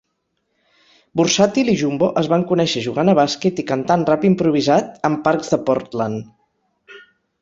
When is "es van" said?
2.23-2.45